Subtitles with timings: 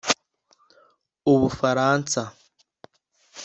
[1.31, 2.21] U Bufaransa